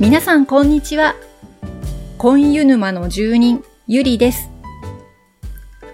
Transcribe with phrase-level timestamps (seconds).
[0.00, 1.16] 皆さんこんにちは。
[2.18, 4.48] コンユ沼の住人、ゆりです。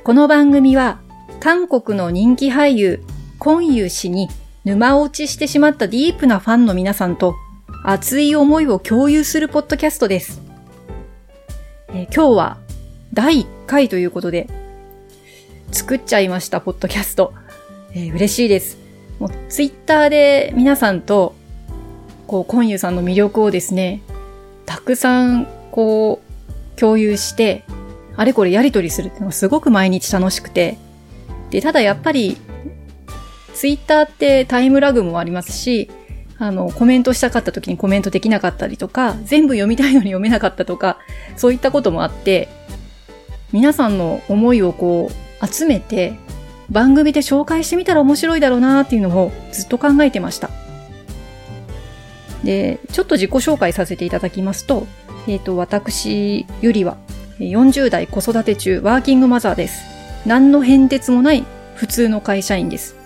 [0.04, 1.00] この番組は、
[1.40, 3.02] 韓国の人気俳優、
[3.38, 4.28] コンユ氏に
[4.62, 7.34] 沼落ちしてしまったディープなファンの皆さんと、
[7.82, 10.42] 熱い思いを共有するポッドキャストです。
[11.94, 12.58] え今日は、
[13.14, 14.48] 第1回ということで、
[15.72, 17.32] 作っちゃいました、ポッドキャスト。
[17.94, 18.76] えー嬉しいです。
[19.18, 21.34] もう、ツイッターで皆さんと、
[22.26, 24.02] こう、コンユさんの魅力をですね、
[24.66, 26.20] たくさん、こ
[26.76, 27.64] う、共有して、
[28.16, 30.78] あれこれやりとりするっていうのがすごく毎日楽しくて。
[31.50, 32.36] で、ただやっぱり、
[33.54, 35.90] ツイッターってタイムラグもありますし、
[36.38, 40.98] あの、コメントしたかった時にコメントできなかったりとか、全部読みたいのに読めなかったとか、
[41.36, 42.48] そういったこともあって、
[43.52, 46.14] 皆さんの思いをこう、集めて、
[46.70, 50.50] 番組で紹介してみたら面白いだろうなっていうのをずっと考えてました。
[52.44, 54.86] で、ちょっと自己紹介させていただきますと、
[55.26, 56.96] えっ、と、私、ゆりは、
[57.38, 59.82] 40代子育て中、ワーキングマザーです。
[60.26, 62.96] 何の変哲もない普通の会社員です。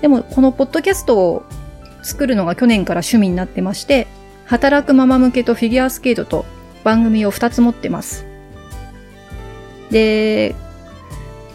[0.00, 1.42] でも、このポッドキャストを
[2.02, 4.06] 作るのが去年から趣味になってまして、
[4.44, 6.44] 働くママ向けとフィギュアスケートと
[6.84, 8.24] 番組を2つ持ってます。
[9.90, 10.54] で、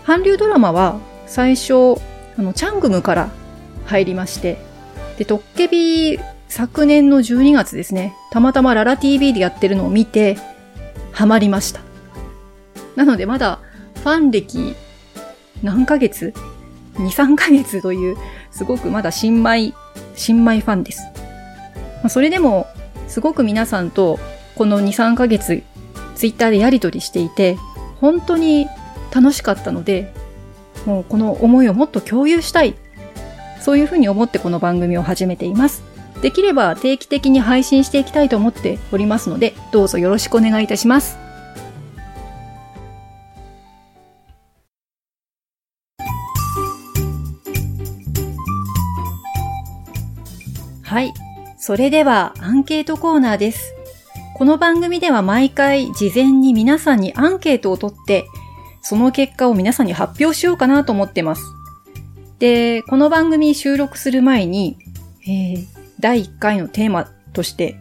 [0.05, 1.95] 韓流ドラマは最初、
[2.38, 3.30] あの、チャングムから
[3.86, 4.58] 入りまして、
[5.17, 6.20] で、トッケビ
[6.52, 10.38] 昨年の12月ですね、たまたまララ TV でやってるのを見て、
[11.14, 11.80] ハマりました。
[12.98, 13.60] なのでまだ
[13.96, 14.76] ファン歴
[15.64, 16.34] 何ヶ月
[16.96, 18.18] ?2、3ヶ月という、
[18.52, 19.74] すごくまだ新米、
[20.14, 21.04] 新米ファンです。
[21.04, 22.68] まあそれでも、
[23.08, 24.20] すごく皆さんと
[24.56, 25.64] この2、3ヶ月、
[26.16, 27.58] ツイッターでやりとりしていて、
[28.02, 28.68] 本当に
[29.16, 30.14] 楽しかったので、
[30.86, 32.76] もうこの思いをもっと共有したい。
[33.62, 35.91] そういうふうに思ってこの番組を始めています。
[36.22, 41.17] できれば定期的に配信していきたいと思っておりますので、どうぞよろしくお願いいたします。
[50.83, 51.14] はい。
[51.58, 53.73] それではアンケートコーナーです。
[54.36, 58.26] この番組では毎回事前に皆さんにアンケートを取って、
[58.81, 61.43] その結果を皆さんに発表しようかなと思ってます。
[62.39, 64.77] で、この番組収録する前に、
[65.23, 67.78] えー第1回のテーマとして、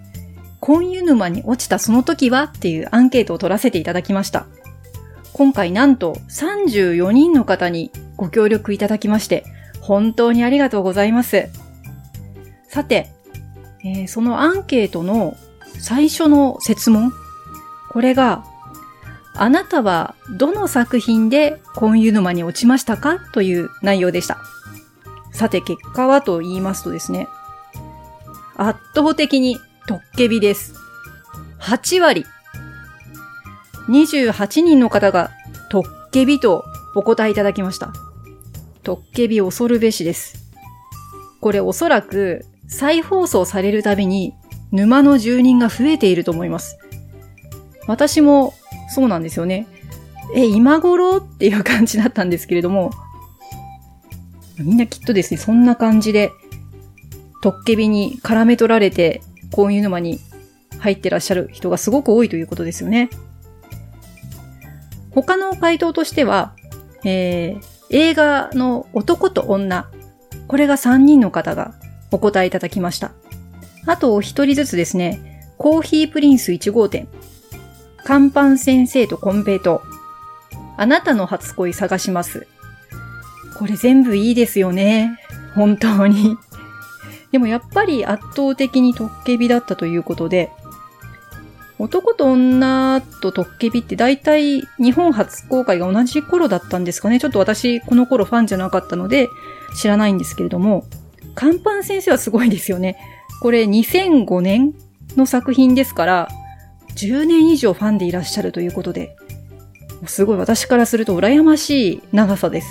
[0.60, 4.47] コンユ沼に落ちたその時はっていうアンケートを取らせていただきました。
[5.32, 9.44] 今回なんと34人の方にご協力いただきまして、
[9.80, 11.48] 本当にありがとうございます。
[12.69, 13.10] さて、
[13.82, 15.36] えーそのアンケートの
[15.78, 17.12] 最初の設問。
[17.91, 18.44] これが、
[19.34, 24.38] あなたはどの作品でコンユ沼に落ちましたかという内容でした。
[25.32, 27.26] さて結果はと言いますとですね、
[28.56, 30.74] 圧倒的にトッケビです。
[31.60, 32.26] 8割。
[33.88, 35.30] 28人の方が
[35.70, 37.92] トッケビとお答えいただきました。
[38.82, 40.50] トッケビ恐るべしです。
[41.40, 44.34] これおそらく再放送されるたびに
[44.72, 46.78] 沼の住人が増えていると思います。
[47.86, 48.54] 私も
[48.94, 49.66] そうなんですよね。
[50.34, 52.90] え、今頃っていう感じだったんですけれども、
[54.58, 56.32] みんなきっとですね、そんな感じで、
[57.42, 60.20] トッケビに絡め取られて、こういう沼に
[60.78, 63.10] 入ってらっしゃる人がすごく多いということですよね。
[65.12, 66.54] 他の回答としては、
[67.04, 69.90] えー、映画の男と女、
[70.46, 71.74] これが3人の方が
[72.10, 73.12] お答えいただきました。
[73.86, 77.08] あとお一人ずつですね、コーヒープリンス1号店、
[78.04, 79.82] カンパン先生とコンペイト、
[80.76, 82.46] あなたの初恋探します。
[83.58, 85.18] これ全部いいですよね。
[85.54, 86.36] 本当に。
[87.32, 90.50] でもやっぱり圧倒的にトッケビだったということで、
[91.78, 97.18] 男と女とトッケビって大体日本初公開が同じ頃だったんですかね。
[97.18, 99.28] ちょっと私この頃ファンじゃなかったので
[99.77, 100.84] 知らないんですけれども、
[101.34, 102.97] カンパン先生はすごいですよね。
[103.41, 104.74] これ2005年
[105.16, 106.28] の作品ですから、
[106.97, 109.16] 10年以上ファンでいらっしゃるということで、
[110.06, 112.68] すごい私からすると羨ましい長さです。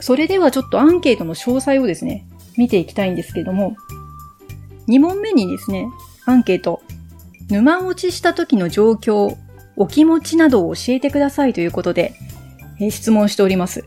[0.00, 2.26] それではちょっとアンケートの詳細をですね、
[2.60, 3.74] 見ていきたいんですけども、
[4.86, 5.88] 2問目にですね、
[6.26, 6.82] アンケート、
[7.48, 9.34] 沼落ちした時の状況、
[9.76, 12.12] お気持ちなどを教えてくださいということで、
[12.78, 13.86] えー質問しております。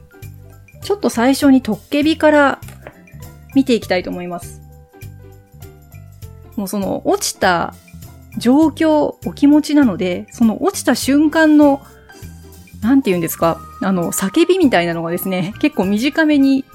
[0.81, 2.59] ちょっと最初にトッケビから
[3.53, 4.59] 見ていきたいと思います。
[6.55, 7.75] もうその落ちた
[8.39, 11.79] 状況、お気持ちなので、その落ちた瞬間の、
[12.81, 16.65] なんて言うんですか、あの、叫びみたいなのがですね、結構短めに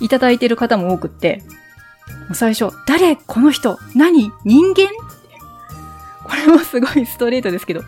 [0.00, 1.42] いただいてる方も多くって、
[2.30, 3.78] う最初、誰この人？
[3.94, 4.32] 何？
[4.44, 4.88] 人間？
[6.24, 7.82] これもすごいストレートですけど、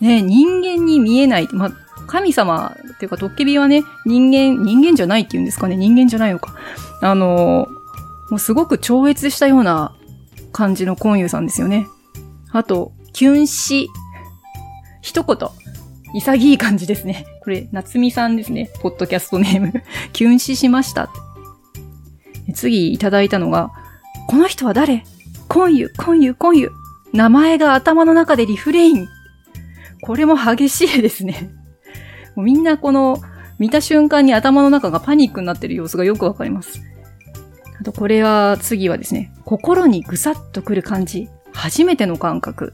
[0.00, 1.48] ね、人間に見えない。
[1.52, 1.72] ま、
[2.06, 6.54] 神様っていうか、トッケビはね、人間、人間じゃないっていうんですかね、人間じゃないのか。
[7.00, 7.68] あの
[8.30, 9.94] もうすごく超越したような
[10.52, 11.86] 感じのコンユさんですよね。
[12.52, 13.88] あと、キュンシ。
[15.00, 15.48] 一言。
[16.14, 17.26] 潔い感じですね。
[17.42, 18.70] これ、夏美さんですね。
[18.80, 19.72] ポッドキャストネーム。
[20.12, 21.10] キュンシしました。
[22.54, 23.70] 次いただいたのが、
[24.28, 25.04] この人は誰？
[25.48, 26.70] コンユ、コンユ、コンユ。
[27.12, 29.08] 名前が頭の中でリフレイン。
[30.02, 31.50] これも激しいですね。
[32.36, 33.18] もうみんなこの、
[33.58, 36.80] 見た瞬間に頭の中がパニックになってる様子がよくわかります。
[37.80, 41.28] あとこれは、次はですね、心にぐさっとくる感じ。
[41.52, 42.72] 初めての感覚。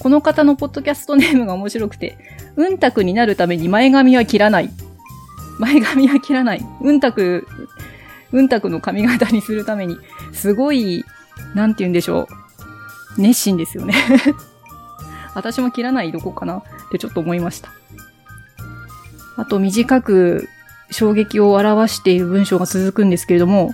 [0.00, 2.18] この方のポッドキャストネームが面白くて、
[2.56, 4.70] うんたくになるために前髪は切らない。
[5.58, 6.66] 前髪は切らない。
[6.80, 7.46] うんたく、
[8.32, 9.98] うんたくの髪型にするために、
[10.32, 11.04] すごい、
[11.54, 12.42] なんて言うんでしょう。
[13.20, 13.94] 熱心ですよね
[15.34, 17.70] 私も切らないどこかなってちょっと思いました。
[19.36, 20.48] あと短く
[20.90, 23.72] 衝撃を表している文章が続くんですけれども、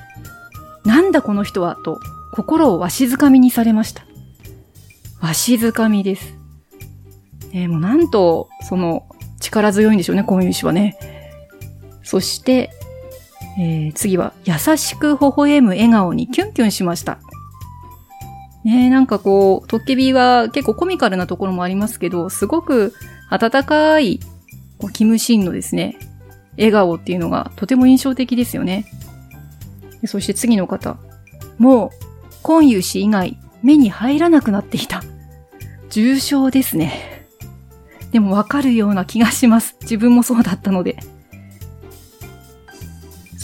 [0.85, 2.01] なんだこの人はと
[2.33, 4.07] 心をわしづかみにされました。
[5.21, 6.35] わしづかみです。
[7.53, 9.07] え、もうなんと、その、
[9.41, 10.97] 力強いんでしょうね、こういう詩はね。
[12.05, 12.71] そして、
[13.59, 17.19] えー、次は、優しく微笑む笑顔にキュンキュンしました。
[18.65, 22.95] ねえなんかこう、トッケビは結構コミカルなところもありますけど、すごく
[23.31, 24.21] 温かい、
[24.79, 25.97] こうキムシンのですね、
[26.57, 28.87] 笑顔っていうのがとても印象的ですよね。
[30.07, 30.97] そして次の方。
[31.59, 31.91] もう、
[32.43, 35.03] コンユ氏以外、目に入らなくなっていた。
[35.91, 37.27] 重症ですね。
[38.13, 39.77] でもわかるような気がします。
[39.83, 40.97] 自分もそうだったので。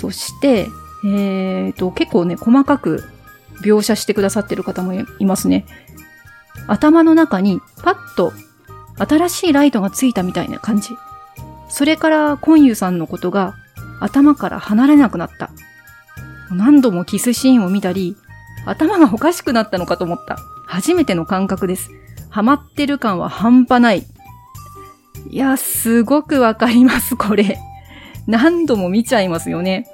[0.04, 0.68] そして、
[1.02, 3.04] えーと、結構ね、細かく
[3.62, 5.64] 描写してくださってる方もいますね。
[6.66, 8.34] 頭の中にパッと
[8.98, 10.90] 新しいライトがついたみたいな感じ。
[11.70, 13.54] それからコンユさんのことが
[13.98, 15.50] 頭から離れなくなった。
[16.50, 18.16] 何度もキスシーンを見たり、
[18.66, 20.36] 頭がおかしくなったのかと思った。
[20.66, 21.90] 初めての感覚です。
[22.28, 24.06] ハマってる感は半端ない。
[25.30, 27.58] いや、すごくわかります、これ。
[28.26, 29.86] 何度も見ちゃいますよね。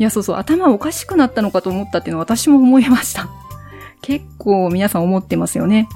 [0.00, 3.28] いや、そうそう、頭おかしくなったのかと思ったっていうのは私も思いました。
[4.00, 5.90] 結構皆さん思ってますよね。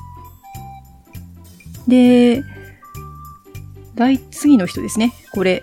[1.88, 2.42] で、
[3.94, 5.14] 第、次の人ですね。
[5.32, 5.62] これ。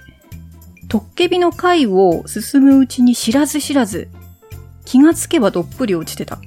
[0.89, 4.09] トッケビの回を進むうちに知らず知らず、
[4.85, 6.39] 気がつけばどっぷり落ちてた。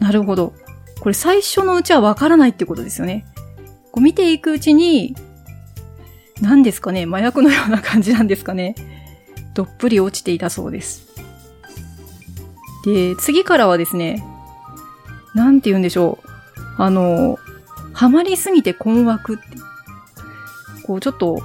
[0.00, 0.52] なるほど。
[0.98, 3.24] これ最初のうちはわからないってことですよね。
[3.92, 5.14] こう見ていくうちに、
[6.40, 8.74] 何ですかね麻薬のような感じなんですかね
[9.56, 11.08] どっぷり落ちていたそうです。
[12.84, 14.22] で、次からはですね、
[15.34, 16.82] なんて言うんでしょう。
[16.82, 17.38] あの、
[17.94, 19.44] ハマりすぎて困惑って。
[20.86, 21.42] こう、ちょっと、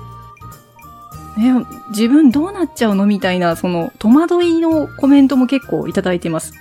[1.38, 6.54] ね、自分どうなっちゃうのみたいな、その、戸惑いのコメントも結構いただいてます。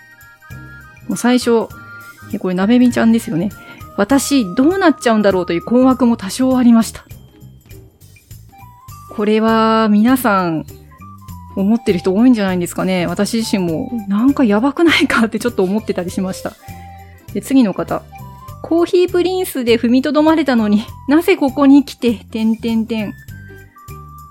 [1.09, 1.67] もう最初、
[2.39, 3.51] これ、なべみちゃんですよね。
[3.97, 7.05] 私、どうなっちゃうんだろうという困惑も多少ありました。
[9.17, 10.65] これは、皆さん、
[11.57, 13.07] 思ってる人多いんじゃないんですかね。
[13.07, 16.55] 私自身も、なんかやばくないかってちょっと思ってたりしました。
[17.33, 18.03] で、次の方。
[18.63, 23.15] コーヒープリンスで踏みとどまれたのになぜここに来て、てんてんてん。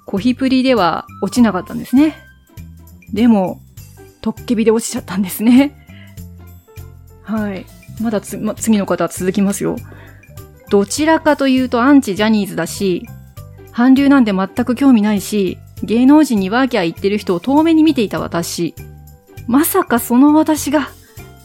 [0.05, 2.15] コヒプリでは落ちなかったんですね。
[3.13, 3.61] でも、
[4.21, 5.85] トッケビで落ちちゃったんですね。
[7.23, 7.65] はい。
[8.01, 9.75] まだつ、ま、次の方は続きますよ。
[10.69, 13.05] どちらかというとアンチジャニーズだし、
[13.71, 18.75] 韓流なんて全く興味ないし、芸能人にワーキャー言ってる人を遠目に見ていた私。
[19.47, 20.89] まさかその私が、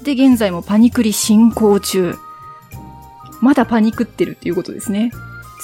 [0.03, 2.15] で現在もパニクリ進行中。
[3.41, 5.11] まだパニクってるっていうことですね。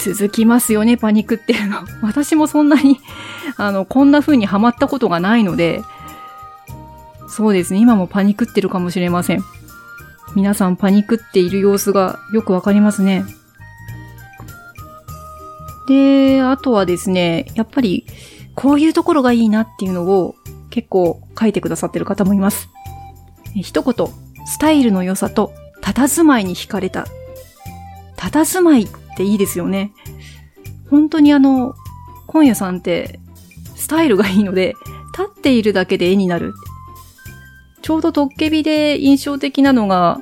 [0.02, 1.80] 続きますよね、パニクっていうの。
[2.02, 3.00] 私もそんなに
[3.56, 5.82] あの、こんな風にハマったことがないので、
[7.28, 9.44] そうですね、今もパニクってるかもしれません。
[10.34, 13.24] 皆さんパニクっている様子がよくわかりますね。
[15.86, 18.06] で、あとはですね、やっぱり、
[18.60, 20.34] こういうところがいいなっていうのを
[20.68, 22.68] 結構書いてくださってる方もいます。
[23.54, 24.06] 一言、
[24.46, 27.06] スタイルの良さと、佇まいに惹かれた。
[28.16, 29.92] 佇まいっていいですよね。
[30.90, 31.74] 本当にあの、
[32.26, 33.18] 今夜さんって
[33.76, 34.74] スタイルがいいので、
[35.12, 36.52] 立っているだけで絵になる。
[37.80, 40.20] ちょうどトッケビで印象的なのが、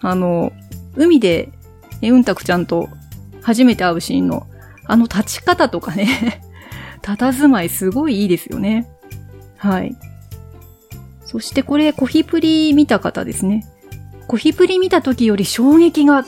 [0.00, 0.52] あの、
[0.96, 1.50] 海で、
[2.02, 2.88] うんたくちゃんと
[3.42, 4.48] 初めて会うシーンの、
[4.86, 6.42] あの立ち方とかね、
[7.06, 8.88] 佇まいすごいいいですよね。
[9.56, 9.96] はい。
[11.24, 13.66] そしてこれ、コヒプリ見た方ですね。
[14.26, 16.24] コヒプリ見た時より衝撃が、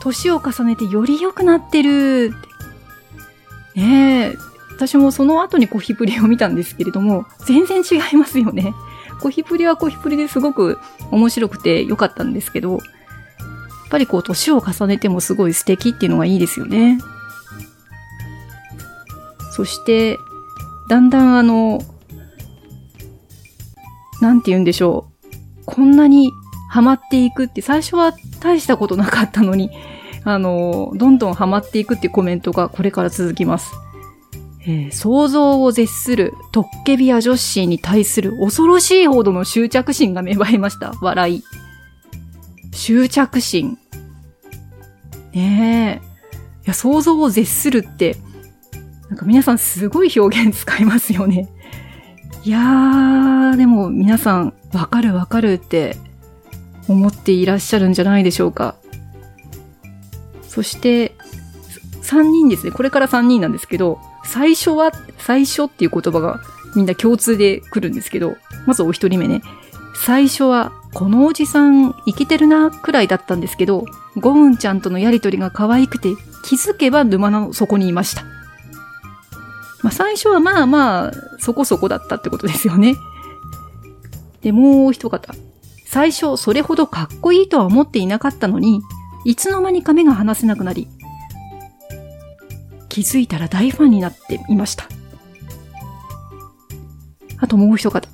[0.00, 2.34] 年を重ねてより良くなってる
[3.74, 4.36] ねえ、
[4.70, 8.74] 私もその後にコヒプリを見たんですけれども、全然違いますよね。
[9.20, 10.78] コヒプリはコヒプリですごく
[11.10, 12.80] 面白くて良かったんですけど、やっ
[13.90, 16.98] ぱりこう年を重ねてもすごい素敵っていうのがいいですよね。
[19.54, 20.18] そして、
[20.88, 21.80] だんだんあの、
[24.20, 25.62] なんて言うんでしょう。
[25.64, 26.32] こんなに
[26.68, 29.70] ハマっていくって、最初は大したことなかったのに、
[30.24, 33.76] あの、どんどんハマっていくっていうコメントがこれから続きます。
[34.66, 40.94] えー、想像を絶するトッケビア女子に対する恐ろしいほどの執着心が芽生えました。
[41.00, 41.44] 笑い。
[42.72, 43.78] 執着心。
[45.32, 46.14] ねえ。
[46.64, 48.16] いや、想像を絶するって、
[49.14, 51.48] なんか皆さんすごい表現使いますよね。
[52.42, 55.96] いやー、でも皆さん、わかるわかるって
[56.88, 58.74] 思っていらっしゃるんじゃないでしょうか。
[60.48, 61.14] そして、
[62.02, 62.72] 3人ですね。
[62.72, 66.40] これから3人なんですけど、最初は、最初っていう言葉が
[66.74, 69.42] みんな共通で来るんですけど、まずお一人目ね。
[69.94, 73.84] 最初は、このおじさん、生きてるな、くらいだったんですけど、
[74.16, 76.08] ゴウンちゃんとのやりとりが可愛くて、
[76.42, 78.33] 気づけば沼の底にいました。
[79.84, 82.96] まあ、最初はまあまあ、そこそこだったってことですよね。
[84.40, 85.34] で、もう一方。
[85.84, 88.80] 最初、それほどかっこいいとは思っていなかったのに、
[89.26, 90.88] いつの間にか目が離せなくなり、
[92.88, 94.88] 気づいたら大ファンになっていました。
[97.38, 98.08] あともう一方。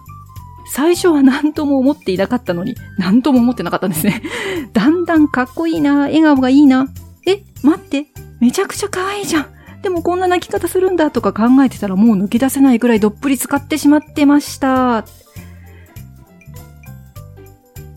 [0.72, 4.22] 最初は何とも思っていなかったのに、何とも思ってなかったんですね。
[4.74, 6.88] だんだんかっこいいな、笑顔がいいな。
[7.28, 8.08] え、待って、
[8.40, 9.59] めちゃくちゃ可愛いじゃん。
[9.82, 15.04] でもこんな泣き方するんだとか考えてたらもう抜け出せないくらいどっぷり使ってしまってました。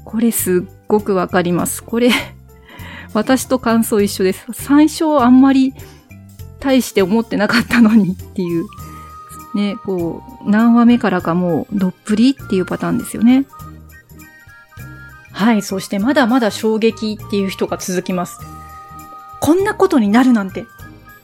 [0.05, 1.83] これすっごくわかります。
[1.83, 2.11] これ、
[3.13, 4.45] 私と感想一緒です。
[4.53, 5.73] 最初あんまり
[6.59, 8.65] 大して思ってなかったのにっていう、
[9.55, 13.45] ね、こう、何話目からかもうどっぷりっていうパターンですよね。
[15.31, 18.39] はい、そしてまだまだ衝撃っていう人が続きます。
[19.41, 20.65] こんなことになるなんて。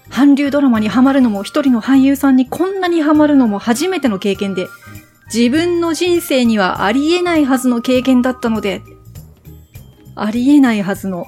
[0.10, 4.68] 韓流ドラマにハマるのも一人の俳優さんにこんなにハマるのも初めての経験で、
[5.34, 8.82] 自分の人生にはありえないはずの経験だったので、
[10.16, 11.26] ありえないはずの。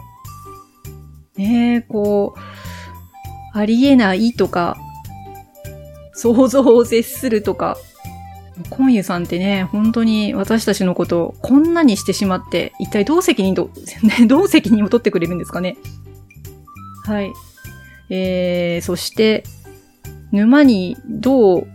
[1.37, 4.77] ねえ、こう、ありえないとか、
[6.13, 7.77] 想像を絶するとか、
[8.69, 13.69] コンユさんってね、本当に私たちのことをこんなにしてしまって、一体どう責任と、
[14.03, 15.77] ね、 どう責任を取ってくれるんですかね。
[17.05, 17.31] はい。
[18.13, 19.45] えー、そして、
[20.33, 21.67] 沼にどう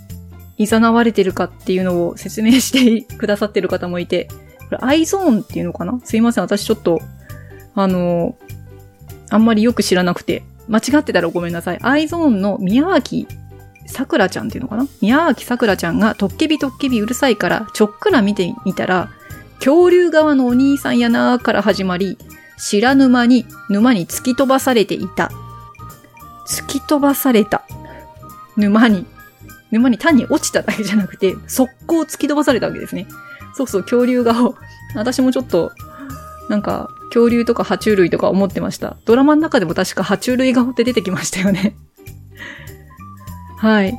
[0.58, 4.28] 誘われてるかっていうのを説明してくださってる方もいて、
[4.68, 5.98] これアイゾーンっていうのかな？
[6.04, 7.00] すいません、私ちょっと、
[7.74, 8.36] あの、
[9.30, 11.78] あんまりよく知らなくて、間違ってたらごめんなさい。
[11.82, 13.26] アイゾーンの宮脇
[13.86, 14.86] さくらちゃんっていうのかな？
[15.00, 19.10] 宮脇さくらちゃんがトッケビトッケビうるさいからちょっくら見てみたら、
[19.58, 22.18] 恐竜側のお兄さんやなーから始まり、
[22.58, 25.30] 知らぬ間に沼に突き飛ばされていた。
[26.46, 27.64] 突き飛ばされた。
[28.56, 29.06] 沼に。
[29.70, 33.06] 沼に単に落ちただけじゃなくて、速攻突き飛ばされたわけですね。
[33.54, 34.54] そうそう、恐竜顔。
[34.94, 35.72] 私もちょっと、
[36.48, 38.96] なんか、恐竜とか爬虫類とか思ってました。
[39.04, 41.74] ドラマの中でも確か爬虫類顔って出てきましたよね。
[43.58, 43.98] はい。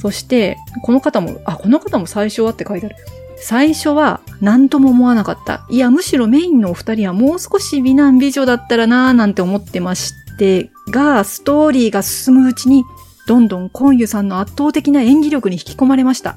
[0.00, 2.96] そして、この方も、あ、この方も最初はって書いてある。
[3.38, 5.66] 最初は何とも思わなかった。
[5.68, 12.84] いや、むしろメインのお二人はもう少し美男美女だったらなーなんて思ってまして、が、ストーリーが進むうちに、
[13.26, 16.36] どんどんコンユさんの圧倒的な演技力に引き込まれました。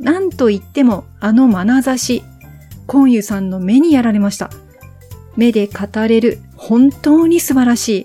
[0.00, 2.24] なんと言っても、あの眼差し、
[2.86, 4.50] コンユさんの目にやられました。
[5.36, 8.00] 目で語れる、本当に素晴らしい。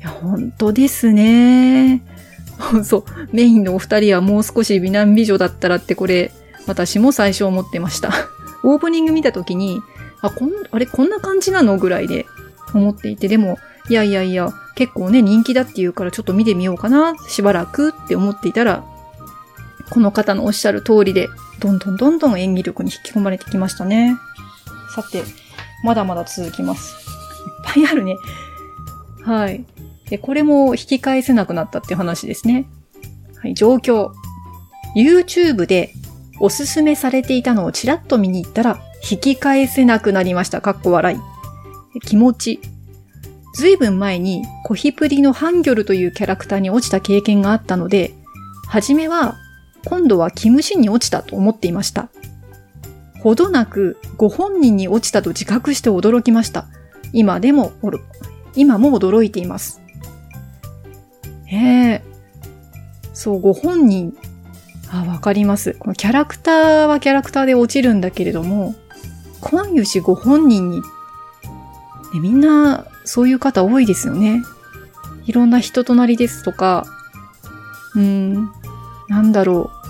[0.00, 2.02] いや、本当ですね。
[2.84, 6.30] そう、メインのお二人はもう少し美男美女だったらってこれ、
[6.66, 8.12] 私も最初思ってました。
[8.62, 9.80] オープニング見た時に、
[10.20, 11.78] あ、こん、あれこんな感じなの？
[11.78, 12.26] ぐらいで
[12.74, 13.58] 思っていて、でも、
[13.88, 18.84] いやいやいや、結構ね、人気だって言うからちょっと見てみようかな、しばらくって思っていたら、
[19.90, 21.28] この方のおっしゃる通りで、
[21.60, 24.16] どんどんどんどん演技力に引き込まれてきましたね。
[24.94, 25.22] さて、
[25.84, 26.92] まだまだ続きます。
[26.92, 28.16] いっぱいあるね。
[29.22, 29.64] はい。
[30.10, 32.66] で、これも引き返せなくなったっていう話ですね。
[33.42, 34.10] はい、状況。
[34.96, 35.92] YouTube で
[36.40, 40.60] おすすめされていたのをちらっと見に行ったら、引き返せなくなりました。
[40.60, 42.00] かっこ笑い。
[42.00, 42.60] 気持ち。
[43.56, 48.12] ずいぶん前にコヒプリのハンギョルというキャラクターに落ちた経験があったので、
[48.68, 49.36] はじめは
[49.86, 52.10] 今度はキムシンに落ちたと思っていました。
[53.22, 56.66] ほどなくご本人に落ちたと自覚して驚きました。
[57.14, 57.72] 今でも、
[58.54, 59.80] 今も驚いています。
[61.46, 61.56] へ
[61.92, 62.02] え。
[63.14, 64.14] そう、ご本人。
[64.90, 65.74] あ、わかります。
[65.78, 68.74] このキャラクターはキャラクターで落ちるんだけれども、
[69.40, 74.42] コンユシご本人に、ね、みんな、そういう方多いですよね。
[75.24, 76.84] いろんな人となりですとか、
[77.94, 78.50] うん、
[79.08, 79.86] なんだろう。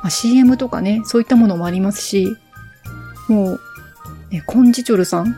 [0.00, 2.36] まあ、CM とかね、そういったものもありますし、
[3.28, 3.60] もう、
[4.30, 5.36] ね、コンジチョルさん、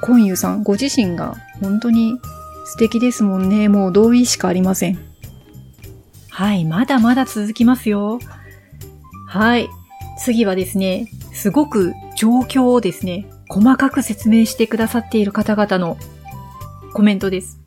[0.00, 2.18] コンユさん、ご自身が本当に
[2.64, 3.68] 素敵ですもんね。
[3.68, 4.98] もう同意しかありません。
[6.30, 8.18] はい、まだまだ続きますよ。
[9.28, 9.68] はい。
[10.18, 15.96] 次はですね、すごく状況をですね、細かく説明してくださっている方々の
[16.92, 17.58] コメントです。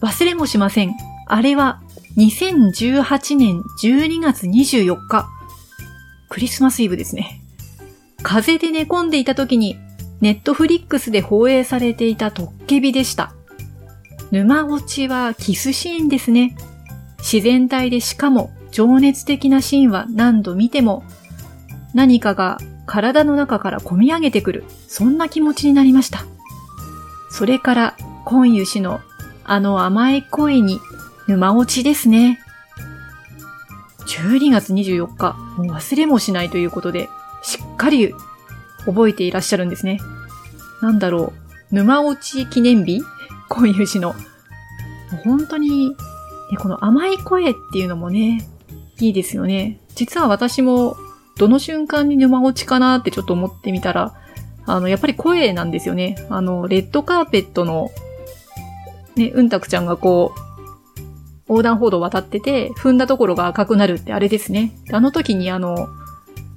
[0.00, 0.94] 忘れもしません。
[1.26, 1.82] あれは
[2.16, 5.26] 2018年12月24日。
[6.28, 7.40] クリスマスイブですね。
[8.22, 9.76] 風邪で寝込んでいた時に
[10.20, 13.34] ネットフリックスで放映されていたトッケビでした。
[14.30, 16.56] 沼落ちはキスシーンですね。
[17.18, 21.04] 自然体でしかも情熱的なシーンは何度見ても
[21.94, 26.24] 何かが体の中から込み上げてくる、そんな気持ちになりました。
[27.30, 29.00] それから、今湯氏の
[29.44, 30.80] あの甘い声に
[31.26, 32.40] 沼落ちですね。
[34.06, 37.08] 12月24日、もう忘れもしないということで、
[37.42, 38.14] しっかり
[38.86, 39.98] 覚えていらっしゃるんですね。
[40.80, 41.32] なんだろ
[41.70, 43.02] う、沼落ち記念日？
[43.48, 44.12] 今湯氏の。
[44.12, 44.16] も
[45.12, 45.96] う本当に、ね、
[46.58, 48.48] この甘い声っていうのもね、
[49.00, 49.80] いいですよね。
[49.94, 50.96] 実は私も
[51.36, 54.14] どの瞬間に沼落ちかなってちょっと思ってみたら、
[54.66, 56.16] あの、やっぱり声なんですよね。
[56.30, 57.90] あの、レッドカーペットの、
[59.16, 60.40] ね、うんたくちゃんがこう、
[61.48, 64.72] 横断歩道を渡ってて、踏んだところが赤くなるってあれですね。
[64.90, 65.88] あの時にあの、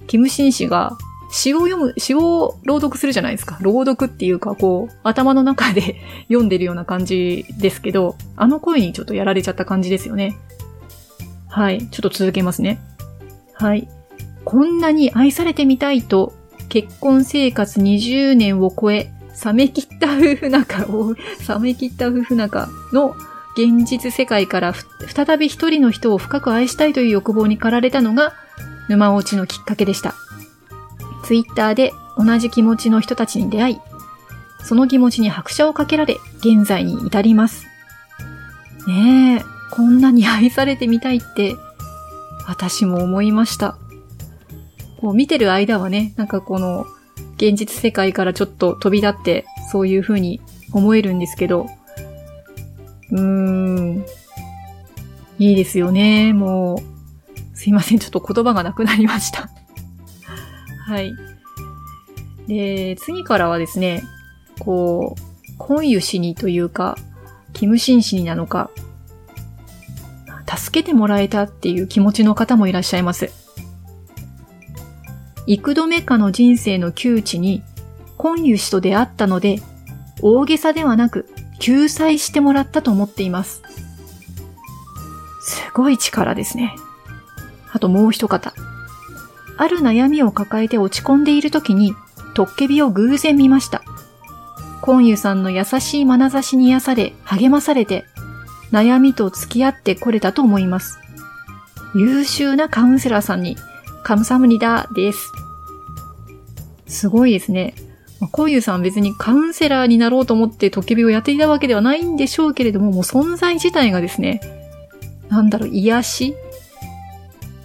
[0.08, 0.98] キムシン氏が
[1.30, 3.58] 詩を読む、詩を朗読するじゃないですか。
[3.62, 10.38] 朗読っていうか、こう、頭の中で 読んでるような感じですけど、あの声にちょっとやられちゃった感じですよね。
[11.50, 11.88] はい。
[11.90, 12.80] ちょっと続けますね。
[13.54, 13.90] はい。
[14.48, 16.34] こんなに愛されてみたいと、
[16.70, 19.12] 結婚生活20年を超え、
[19.44, 21.16] 冷め切った夫婦仲を、
[21.50, 23.14] 冷め切った夫婦仲の
[23.58, 28.36] 現実世界から再び一人の人を深く愛したいという欲望に駆られたのが、
[28.88, 30.16] 沼落ちのきっかけでした。
[31.26, 33.80] ツイッターで同じ気持ちの人たちに出会い、
[34.64, 37.66] その気持ちに拍車をかけられ、現在に至ります。
[38.88, 41.58] ねえ、こんなに愛されてみたいって、
[42.48, 43.76] 私も思いました。
[45.00, 46.86] こう見てる間はね、なんかこの、
[47.38, 51.68] 現実世界からちょっと飛び立って、そういう風に思えるんですけど、
[53.12, 54.06] うーん、
[55.40, 56.34] いいですよね。
[56.34, 58.00] もう、すいません。
[58.00, 59.50] ちょっと言葉がなくなりました。
[60.86, 61.14] はい。
[62.48, 64.04] で、次からはですね、
[64.60, 66.98] こう、コンユ氏にというか、
[67.54, 68.70] キムシン氏になのか、
[70.48, 73.47] 助けてもらえたっていう気持ちの方もいらっしゃいます。
[75.48, 77.64] 幾度目かの人生の窮地に、
[78.18, 79.62] コンユ氏と出会ったので、
[80.22, 81.26] 大げさではなく、
[81.60, 83.62] 救済してもらったと思っています。
[85.42, 86.76] すごい力ですね。
[87.72, 88.54] あともう一方。
[89.58, 91.96] ある悩みを抱えて落ち込んでいる時に、
[92.34, 93.84] トッケビを偶然見ました。
[94.82, 98.06] コンユさんの優しい眼差しに癒され、励まされて、
[98.74, 101.00] 悩みと付き合ってこれたと思います。
[101.96, 103.56] 優秀なカウンセラーさんに
[104.08, 105.34] カムサムニダです。
[106.88, 107.74] すごいですね。
[108.22, 114.40] まあ、こういうさん別にカウンセラーになろうと思ってトケビをやっていたわけではないんでしょうけれども、もう存在自体がですね、
[115.28, 116.36] なんだろう、癒し？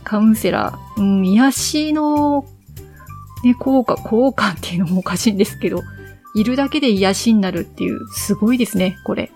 [0.03, 1.01] カウンセラー。
[1.01, 2.45] うん、癒しの、
[3.45, 5.81] ね、効果、効果っていうのもおかしいんですけど、
[6.35, 9.31] いるだけで癒しになるっていう、すごいですね、これ。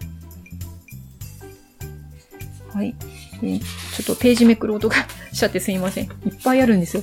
[2.75, 2.97] はい。
[3.41, 4.97] ちょっとページめくる音が
[5.37, 6.05] しちゃってすいません。
[6.05, 6.11] いっ
[6.43, 7.03] ぱいあるんですよ。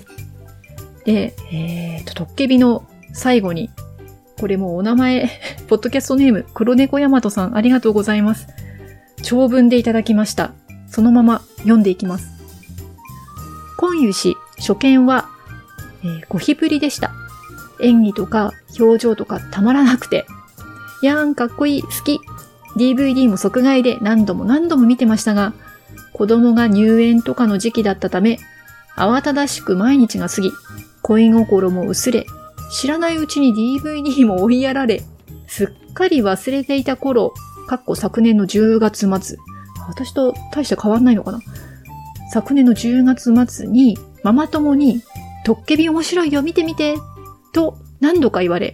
[1.06, 3.70] で、えーと、トッケビの最後に、
[4.40, 5.30] これもうお名前、
[5.70, 8.48] ポッドキャストネーム、黒猫ヤマトさん、ありがとうございます。
[9.22, 10.52] 長文でいただきました。
[10.88, 12.28] そのまま読んでいきます。
[13.78, 15.30] 今湯氏、初見は、
[16.04, 17.12] えー、ゴヒブリでした。
[17.82, 20.26] 演技とか表情とかたまらなくて。
[21.04, 22.20] やーん、かっこいい、好き。
[22.78, 25.54] DVD も即買いで何度も何度も見てましたが、
[26.14, 28.40] 子供が入園とかの時期だったため、
[28.96, 30.52] 慌ただしく毎日が過ぎ、
[31.02, 32.26] 恋心も薄れ、
[32.72, 35.04] 知らないうちに DVD も追いやられ、
[35.48, 37.34] すっかり忘れていた頃、
[37.68, 39.38] かっこ昨年の10月末。
[39.88, 41.40] 私と大して変わんないのかな？
[42.32, 45.02] 昨年の10月末にママ友に、
[45.46, 46.96] トッケビ面白いよ、見てみて、
[47.54, 48.74] と何度か言われ、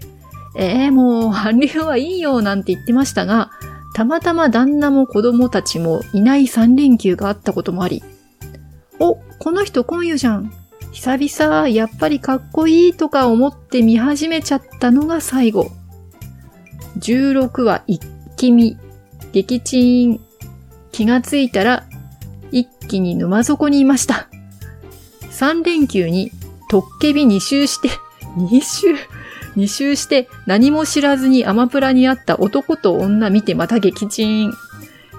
[0.56, 3.52] えー、もう、韓流はいいよ、なんて言ってましたが、
[3.94, 8.04] たまたま旦那も子供たちもいない3連休があったこともあり、
[9.00, 10.52] お、この人今夜じゃん。
[10.92, 15.72] 久々、やっぱりかっこいいとか思って見始めちゃったのが最後。
[17.00, 18.02] 16話一
[18.36, 18.78] 気見、
[19.32, 20.20] 撃沈、
[20.92, 21.86] 気がついたら
[22.52, 24.28] 一気に沼底にいました。
[25.32, 26.32] 3連休に
[26.70, 27.90] トッケビ2周して、
[28.38, 28.96] 2周
[29.56, 34.54] 2周して何も知らずにアマプラにあった男と女見てまた撃沈。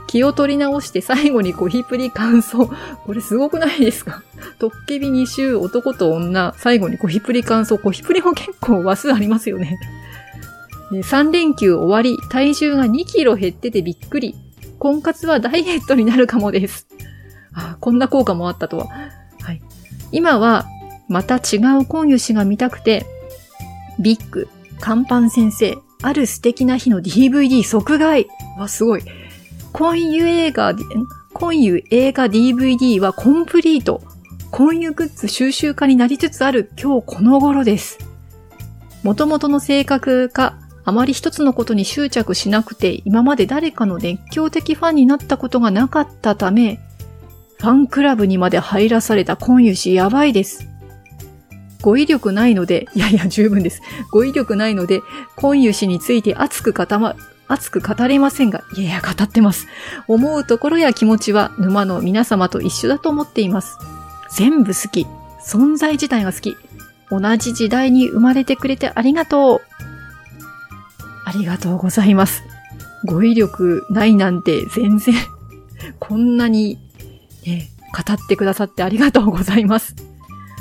[0.06, 2.68] 気を取り直して最後にゴヒプリ感想。
[3.04, 4.24] これすごくないですか？
[4.58, 7.76] トッケビ2周、男と女、最後にゴヒプリ感想。
[7.76, 9.78] ゴヒプリも結構話数ありますよね。
[10.90, 14.34] 3連休終わり、体重が2キロ減っててびっくり。
[14.80, 16.88] 婚活はダイエットになるかもです。
[17.52, 18.88] あこんな効果もあったとは。
[19.42, 19.62] はい。
[20.10, 20.66] 今は、
[21.06, 23.06] また違う婚湯師が見たくて、
[24.00, 24.48] ビッグ、
[24.80, 28.26] カンパン先生、ある素敵な日の DVD 即買い。
[28.58, 29.02] わ、すごい。
[29.72, 30.74] 婚湯映画、
[31.34, 34.00] 婚湯映画 DVD はコンプリート。
[34.50, 37.98] 婚湯グッズ収集家になりつつある今日この頃です。
[39.02, 46.80] 元々の性格か、あまり一つのことに執着しなくて、今まで誰かの熱狂的ファンになったことがなかったため、
[47.58, 50.66] ファンクラブにまで入らされた婚湯師やばいです。
[51.80, 53.82] 語彙力ないので、 いやいや十分です。
[54.10, 55.02] 語彙力ないので、
[55.36, 57.16] 婚湯師について熱く語ま、
[57.48, 59.66] 熱く語れませんが、いやいや、語ってます。
[60.06, 63.76] 思うところや気持ちは沼の皆様と一緒だと思っています。
[64.30, 65.06] 全部好き。
[65.44, 66.56] 存在自体が好き。
[67.10, 69.60] 同じ時代に生まれてくれてありがとう。
[71.24, 72.42] ありがとうございます。
[73.04, 75.14] 語彙力ないなんて全然
[75.98, 76.78] こんなに、
[77.46, 80.09] ね、語ってくださってありがとうございます。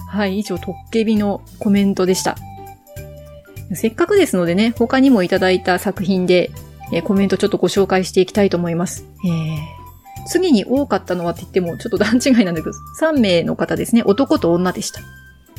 [0.09, 2.35] はい、以上、トッケビのコメントでした。
[3.75, 6.49] せっかくですのでね、他にもいただいた作品で、
[6.91, 9.05] えー、コメントちょっとご紹介していきたいと思います。
[9.23, 15.01] えー、次に多かったのはって言ってもちょっと段違いなんだけど、3名の方ですね、男と女でした。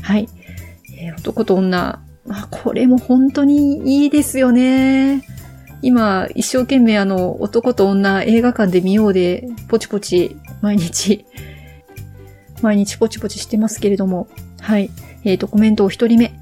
[0.03, 0.29] はい。
[0.99, 5.23] えー、男と女、まあ、これも本当にいいですよね。
[5.83, 11.25] 今、一生懸命あの、男と女映画館で見ようで、ポチポチ、毎日、
[12.63, 14.29] 毎日ポチポチしてますけれども、
[14.61, 14.91] はい。
[15.25, 16.33] えっ、ー、と、コメントお一人目。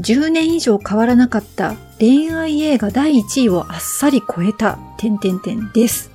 [0.00, 6.10] 10年以上変わらなかった恋愛映画第1位をあっさり超えた、点々点です。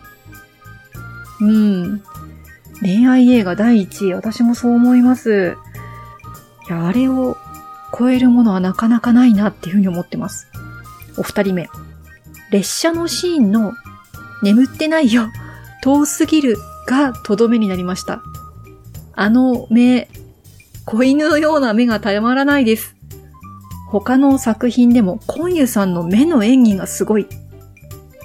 [1.40, 2.02] うん。
[2.82, 5.58] 恋愛映画第1位、私もそう思います。
[6.68, 7.38] いや、あれを
[7.98, 10.48] 超えるものはなかなかないなっていうふうに思ってます。
[11.18, 11.70] お二人目。
[12.52, 13.74] 列車のシーンの
[14.42, 15.30] 眠ってないよ、
[15.82, 18.22] 遠すぎるがとどめになりました。
[19.20, 20.08] あの目、
[20.86, 22.96] 子犬のような目がたまらないです。
[23.90, 27.24] 他の作品でも、コンユさんの目の演技がすごい。
[27.24, 27.26] い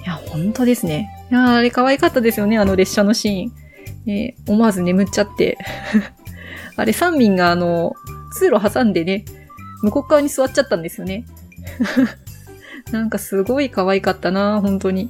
[0.05, 1.09] や、本当ですね。
[1.31, 3.51] いや、あれ可愛かったですよね、あの列車のシーン。
[4.05, 5.57] えー、思わず眠っちゃって。
[6.77, 7.95] あれ、サンミンがあの、
[8.37, 9.25] 通路挟んでね、
[9.81, 11.25] 向こう側に座っちゃったんですよね。
[12.93, 15.09] なんかすごい可愛かったな本当に。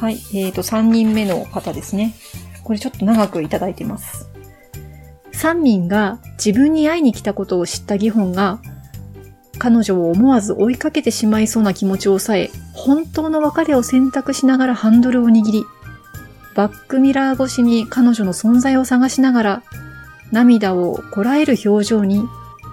[0.00, 0.14] はい。
[0.32, 2.14] えっ、ー、と、3人目の方ですね。
[2.62, 4.28] これちょっと長くいただいてます。
[5.32, 8.60] 三民が自分に会いに来たことを知ったギホンが、
[9.58, 15.64] 彼女を思わず追いかけてしまいそうな気持ちを抑え、本当の別れを選択しながらハンドルを握り、
[16.54, 19.62] バックミラー越しに彼女の存在を探しながら、
[20.32, 22.24] 涙をこらえる表情に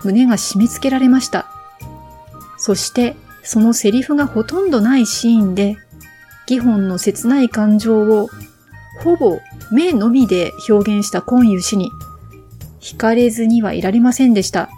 [0.04, 1.48] 胸が締め付けられました。
[2.58, 5.78] そして、そのセリフがほとんどないシーンで、
[6.48, 8.30] ギホンの切ない感情を、
[9.04, 9.40] ほぼ
[9.72, 11.92] 目のみで表現したコンユ氏に
[12.80, 14.70] 惹かれずにはいられませんでした。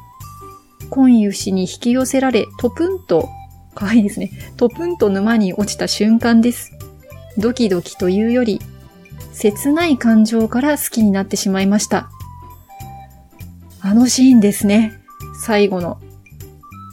[0.89, 3.29] 今湯氏に引き寄せられ、トプンと、
[3.75, 4.31] かわいいですね。
[4.57, 6.71] トプンと沼に落ちた瞬間です。
[7.37, 8.59] ドキドキというより、
[9.31, 12.09] 切ない感情から好きになってしまいました。
[13.81, 14.99] あのシーンですね。
[15.41, 15.99] 最後の。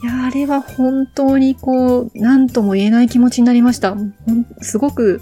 [0.03, 3.97] いや、あれは本当にこう、なんとも言えない気持ちになりました。
[4.61, 5.21] すごく、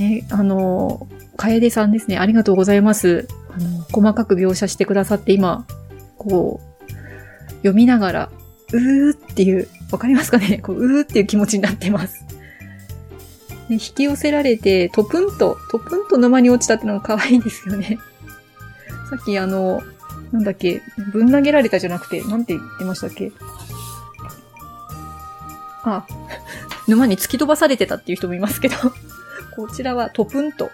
[0.00, 1.06] え、あの、
[1.36, 2.18] 楓さんですね。
[2.18, 3.28] ありがとうございます。
[3.50, 5.66] あの、細かく描写してくださって今、
[6.16, 6.90] こう、
[7.58, 8.30] 読みながら、
[8.72, 10.58] うーっていう、わかりますかね？
[10.58, 12.24] こううーっていう気持ちになってます。
[13.68, 17.98] で引き寄せられて、トプンと、トプンと沼に落ちたってのが可愛いですよね。
[19.10, 19.82] さっきあの、
[20.32, 20.82] なんだっけ、
[21.12, 23.32] ぶん投げられたじゃなくて、なんて言ってましたっけ？
[25.84, 26.06] あ、
[26.86, 28.76] 沼に突き飛ばされてたっていう人もいますけど
[29.58, 30.70] こちらはトプンと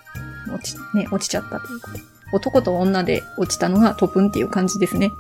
[0.47, 2.01] 落ち、ね、落ちちゃったということで。
[2.35, 5.11] 男と女で落ちたのがトプンっていう感じですね。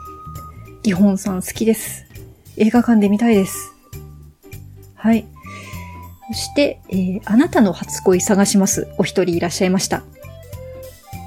[0.83, 2.05] ギホンさん好きです。
[2.59, 3.73] 映画館で見たいです。
[4.95, 5.27] はい。
[6.29, 8.87] そして、えー、あなたの初恋探します。
[8.99, 10.03] お一人いらっしゃいました。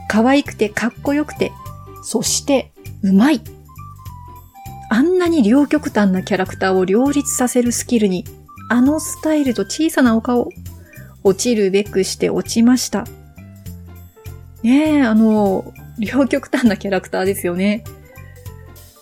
[0.08, 1.52] 可愛くてかっこよくて、
[2.04, 2.72] そして
[3.02, 3.42] うまい。
[4.92, 8.26] あんなに両極端なキャラクターを両立させるスキルに、
[8.70, 10.50] あのスタイルと小さなお顔、
[11.28, 13.06] 落ちるべくして落ちました。
[14.64, 17.84] ねえ、あの、両極端なキャラクターですよね。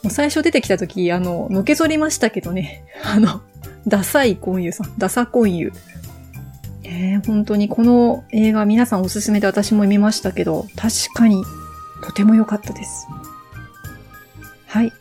[0.03, 2.83] もう最初出てきた時、あの、のけぞりましたけどね。
[3.03, 3.41] あの、
[3.87, 5.73] ダサいコンユさん、ダサコンユ。
[6.83, 11.43] えー、本当にこの映画皆さんおすすめで私も見ましたけど、確かに
[12.03, 13.07] とても良かったです。
[14.67, 14.93] はい。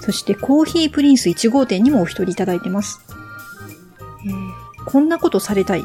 [0.00, 3.00] そしてコーヒープリンス1号店にもお一人いただいてます。
[4.26, 5.84] えー、こんなことされたい。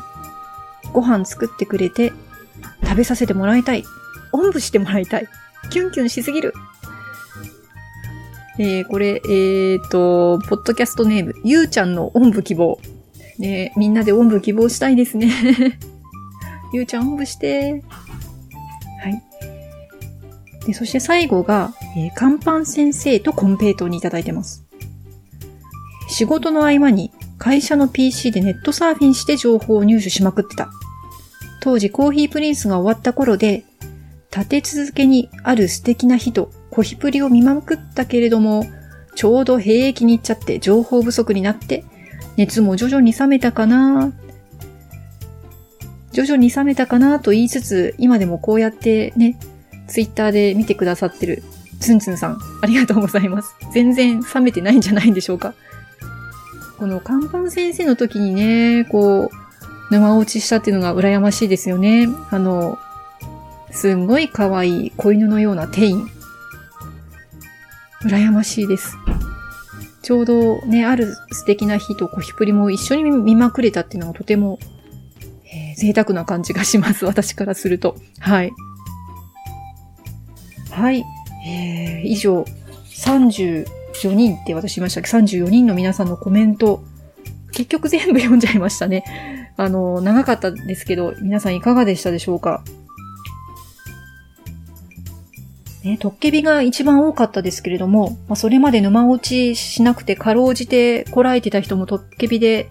[0.95, 2.13] ご飯作ってくれて
[2.83, 3.83] 食べさせてもらいたい。
[4.31, 5.27] おんぶしてもらいたい。
[5.69, 6.53] キュンキュンしすぎる。
[8.57, 12.79] えー、これ、えーと、ポッドキャストネーム、ゆうちゃんのおんぶ希望。
[13.37, 15.29] ねみんなでおんぶ希望したいですね。
[16.71, 17.83] ゆうちゃんおんぶして。
[19.03, 19.21] はい。
[20.65, 24.65] で、そして最後が、えー、カンパ先生とコンペイトにいただいてます。
[26.07, 30.69] 仕事の合間に会社の PC でネットサーフィンして情報を入手しまくってた。
[31.65, 33.65] 当時コーヒープリンスが終わった頃で、
[34.29, 38.67] 立て続けにある素敵な人、コヒプリを見まくったけれども、
[39.15, 41.83] ちょうど兵役に行っちゃって情報不足になって、
[42.37, 44.13] 熱も徐々に冷めたかな
[46.11, 49.35] 徐々に冷めたかなと言いつつ、今でもこうやってね、
[49.87, 51.41] ツイッターで見てくださってる
[51.79, 53.55] ツンツンさん、ありがとうございます。
[53.73, 55.55] 全然冷めてないんじゃないんでしょうか。
[56.77, 59.44] この看板先生の時にね、こう、
[59.91, 62.07] 沼落ちしたっていうのが羨ましいですよね。
[62.31, 62.77] あの、
[63.71, 66.09] すんごい可愛い子犬のようなテイン。
[68.03, 68.95] 羨ましいです。
[70.01, 74.59] ちょうどね、ある素敵な日とコヒプリも一緒に見まくれたっていうのがとても、
[75.45, 77.05] えー、贅沢な感じがします。
[77.05, 77.95] 私からすると。
[78.19, 78.51] はい。
[80.69, 81.03] はい。
[81.47, 82.45] えー、以上、
[82.95, 83.65] 34
[84.13, 86.83] 人って私言いましたっけ ?34 人の皆さんのコメント、
[87.51, 89.03] 結局全部読んじゃいましたね。
[89.57, 92.63] あの、長かったですけど、皆さんいかがでしたでしょうか？
[95.83, 102.69] ね、トッケビが一番多かったですけれども、まあ、それまで沼落ちしなくてかろうじてこらえてた人もトッケビで、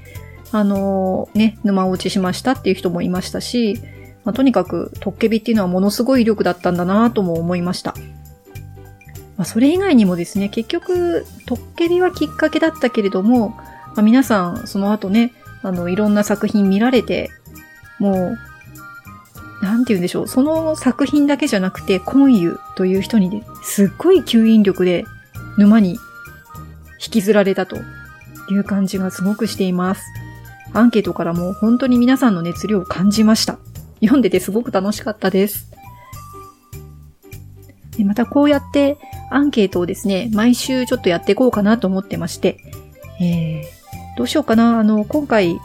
[0.50, 3.78] あのー、ね、沼落ちしましたっていう人もいましたし、
[4.24, 7.94] まあ、とにかくトッケビっていうのはものすごい威力だったんだなとも思いました。
[9.36, 15.32] まあ、それ以外にもですね、結局、トッケビはきっかけだったけれども、まあ、皆さんその後ね、
[15.64, 17.30] あの、いろんな作品見られて、
[17.98, 18.36] も
[19.62, 25.04] う、なんて言うんでしょう、その作品だけじゃなくて、コンユという人にね、すっごい吸引力で
[25.56, 25.92] 沼に
[27.04, 27.76] 引きずられたと
[28.50, 30.04] いう感じがすごくしています。
[30.74, 33.58] アンケートからも本当に皆さんの熱量を感じました。
[34.00, 35.70] 読んでてすごく楽しかったです。
[37.96, 38.98] でまたこうやって
[39.30, 42.58] アンケートをですね、毎週ちょっとやっていこうかなと思ってまして、
[43.20, 43.64] えー、
[44.16, 44.78] どうしようかな。
[44.78, 45.60] あの、今回、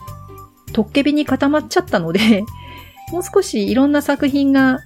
[0.74, 2.44] トッケビに固まっちゃったので
[3.12, 4.80] もう少しいろんな作品が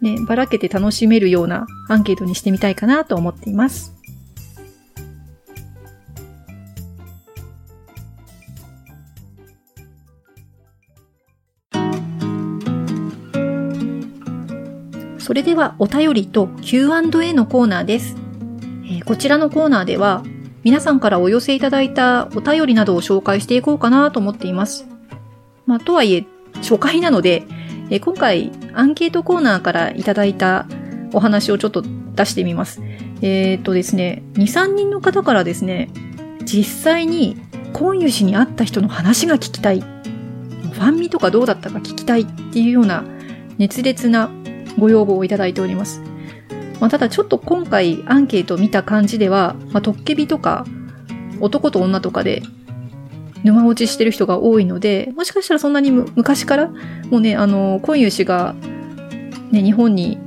[0.00, 3.94] ね、ばらけて楽しめるようなアンケートにしてみたいかなと思っています。
[15.18, 18.16] それではお便りと Q&A のコーナーです、
[18.84, 20.22] えー、こちらのコーナーでは
[20.64, 24.86] 皆さんからお寄せいただいたお便りなどを紹介していこうかなと思っています。
[25.66, 27.44] まあ、とはいえ、初回なので、
[27.90, 30.66] え今回アンケートコーナーからいただいた
[31.12, 31.82] お話をちょっと
[32.14, 32.82] 出してみます。
[33.22, 35.90] えっ、とですね、2、3人の方からですね、
[36.44, 37.36] 実際に
[37.72, 39.80] コンユ氏に会った人の話が聞きたい。
[39.80, 43.04] ファンミとかどうだったか聞きたいっていうような
[43.58, 44.30] 熱烈な
[44.78, 46.02] ご要望をいただいております。
[46.80, 50.64] まあ、ただちょっと今回アンケートを見た感じでは、まあ、トッケビとか
[51.40, 52.42] 男と女とかで
[53.44, 56.68] 沼落ちしてる人が多いので、もしかしたらそんなに昔から、
[57.10, 58.54] もうね、あの、コンユ氏が、
[59.50, 60.18] ね、日本に、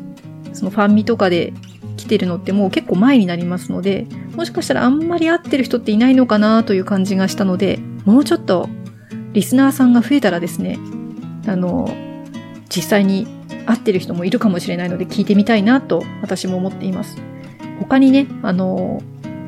[0.54, 1.54] そのファンミとかで
[1.98, 8.70] 来てるのってもう結構前になりますので、もしかしたらあんまり会ってる人っていないのかなという感じがしたので、もうちょっと、
[9.34, 10.80] リスナーさんが増えたらですね、
[11.48, 11.94] あの、
[12.70, 13.28] 実際に
[13.66, 17.18] 会ってる人もいるかもしれないので聞いてみたいなと私も思っています。
[17.80, 19.02] 他にね、あの、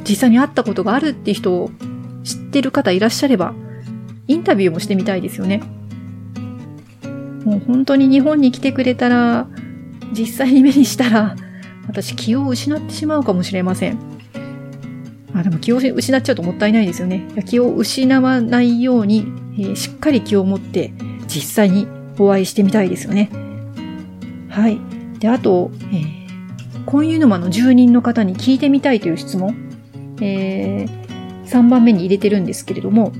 [0.08, 1.70] 実際に会ったことがあるっていう人
[2.24, 3.54] 知ってる方いらっしゃれば、
[4.28, 5.62] インタビューもしてみたいですよね。
[7.46, 9.48] もう本当に日本に来てくれたら、
[10.14, 11.36] 実際に目にしたら、
[11.88, 13.98] 私気を失ってしまうかもしれません。
[15.36, 17.28] あ、でも気を失っちゃうともったいないですよね。
[17.46, 19.26] 気を失わないように、
[19.58, 20.94] えー、しっかり気を持って
[21.28, 23.30] 実際にお会いしてみたいですよね。
[24.54, 24.80] はい。
[25.18, 29.56] で、あと、えー、コンユ沼の住人の方に聞いてみたいという質問、
[30.22, 33.14] えー、3番目に入れてるんですけれども、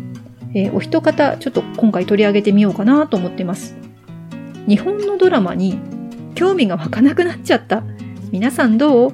[0.54, 3.76] えー、お一方、ちょっと今回取り上げてみようかなと思ってます。
[4.68, 5.80] 日本のドラマに
[6.36, 7.82] 興味が湧かなくなっちゃった。
[8.32, 9.14] 皆さんどう？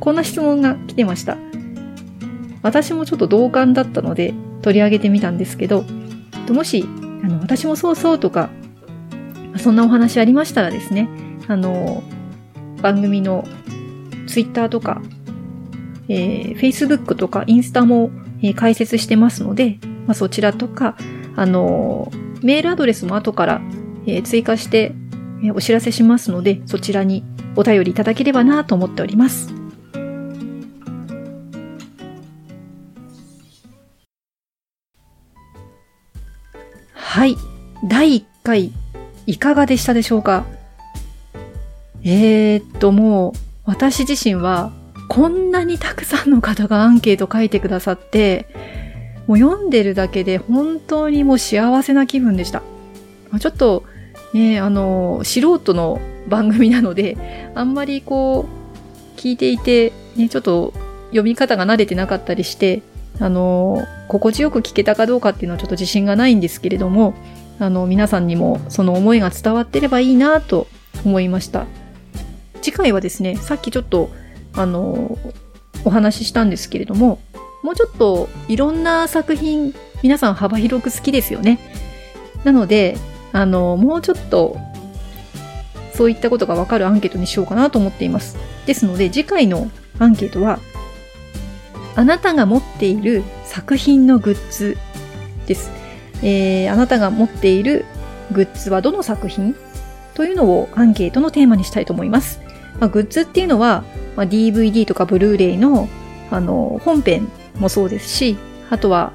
[0.00, 1.38] こんな質問が来てました。
[2.62, 5.84] 私もちょっと同感だったので取り上げてみたんですけど、
[6.50, 6.84] もし、
[7.22, 8.50] あの、私もそうそうとか、
[9.58, 11.08] そんなお話ありましたらですね、
[11.48, 12.02] あの、
[12.82, 13.46] 番組の
[14.26, 15.00] ツイッターとか、
[16.08, 18.10] えー、Facebook とかインスタも、
[18.42, 20.96] えー、解説してますので、まあ、そちらとか、
[21.36, 22.10] あの、
[22.42, 23.60] メールアドレスも後から、
[24.06, 24.94] えー、追加して、
[25.42, 27.24] えー、お知らせしますので、そちらに
[27.56, 29.52] お便りいただければなと思っております。
[36.92, 37.36] はい。
[37.88, 38.72] 第1回、
[39.26, 40.44] いかがでしたでしょうか？
[42.08, 43.32] えー、っと、もう、
[43.64, 44.70] 私自身は、
[45.08, 48.46] こんなにたくさんの方がアンケート書いてくださって、
[49.26, 52.62] もう読んでるだけで本当にもう幸せな気分でした。
[53.40, 53.82] ちょっと、
[54.32, 57.16] ね、あの、素人の番組なので、
[57.56, 58.46] あんまりこ
[59.16, 60.72] う、聞いていて、ね、ちょっと
[61.06, 62.82] 読み方が慣れてなかったりして、
[63.18, 67.14] あの、心地よく聞けたかどうかっていうのはちょっと自信がないんですけれども、
[67.58, 70.68] あの、皆さんにもその思いが伝わってればいいなと
[71.04, 71.66] 思いました。
[72.66, 74.10] 次回はですね、さっきちょっと、
[74.52, 75.16] あの、
[75.84, 77.20] お話ししたんですけれども、
[77.62, 81.60] もうちょっといろんな作品、皆さん幅広く好きですよね。
[82.42, 82.96] なので、
[83.32, 84.56] あの、もうちょっと、
[85.94, 88.36] そういったことがわかるアンケートにしようかなと思っています。
[88.66, 90.58] ですので、次回のアンケートは、
[91.94, 94.76] あなたが持っている作品のグッズ
[95.46, 95.70] です。
[96.20, 97.84] えー、あなたが持っている
[98.32, 99.54] グッズはどの作品？
[100.14, 102.40] というのをアンケートのテーマにしたいと思います。
[102.80, 103.84] まあ、グッズっていうのは、
[104.16, 105.88] まあ、DVD とかブルーレイの
[106.30, 108.36] あの本編もそうですし、
[108.68, 109.12] あとは、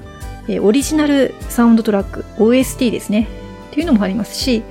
[0.48, 3.28] えー、オリジナルサウンドトラック、OST ですね。
[3.70, 4.62] っていうのもありますし、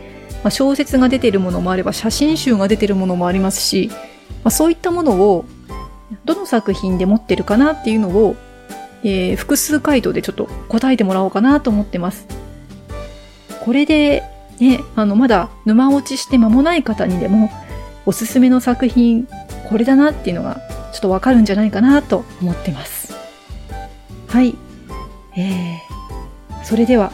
[0.44, 3.90] まあ、小説が出てるものもあれば、写真集が出てるものもありますし、
[4.44, 5.46] まあ、そういったものを
[6.26, 8.36] どの作品で持ってるかなっていうのを、
[9.04, 12.28] えー、複数回答でちょっと答えてもらおうかなと思ってます。
[13.64, 14.24] これで、
[14.60, 17.50] ね、あの、まだ沼落ちして間もない方にでも、
[18.12, 19.26] おすすめの作品、
[19.70, 20.60] これだなっていうのが、
[20.92, 23.14] ちょっとわかるんじゃないかなと思ってます。
[24.28, 24.54] はい。
[25.38, 27.14] えー、それでは、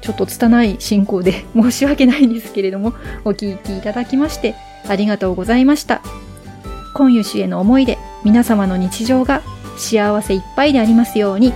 [0.00, 2.92] ちょっと拙い進行で申し訳ないんですけれども、
[3.24, 4.56] お聞きいただきまして、
[4.88, 6.02] ありがとうございました。
[6.92, 9.42] 今湯氏への思いで皆様の日常が
[9.78, 11.52] 幸せいっぱいでありますように。